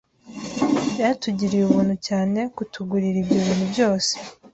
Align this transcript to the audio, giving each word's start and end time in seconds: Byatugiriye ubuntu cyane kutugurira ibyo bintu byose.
Byatugiriye 0.91 1.63
ubuntu 1.65 1.95
cyane 2.07 2.39
kutugurira 2.55 3.17
ibyo 3.21 3.37
bintu 3.47 3.65
byose. 3.71 4.11